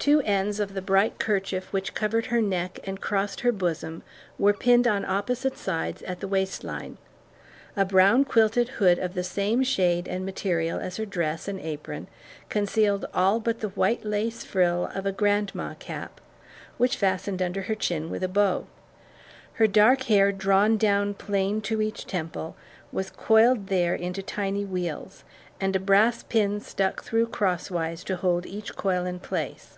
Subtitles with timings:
[0.00, 4.02] Two ends of the bright kerchief which covered her neck and crossed her bosom
[4.38, 6.96] were pinned on opposite sides at the waist line.
[7.76, 12.08] A brown quilted hood of the same shade and material as her dress and apron
[12.48, 16.18] concealed all but the white lace frill of a "grandma cap,"
[16.78, 18.66] which fastened under her chin with a bow.
[19.52, 22.56] Her dark hair drawn down plain to each temple
[22.90, 25.24] was coiled there into tiny wheels,
[25.60, 29.76] and a brass pin stuck through crosswise to hold each coil in place.